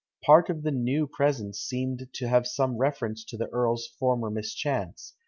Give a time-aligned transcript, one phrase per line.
[0.23, 5.13] Part of the new presents seem to have some reference to the earl's former mischance.